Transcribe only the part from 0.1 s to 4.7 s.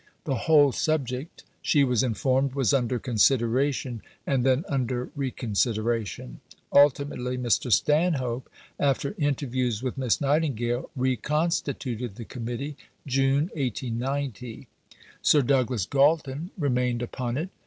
The whole subject, she was informed, was under consideration, and then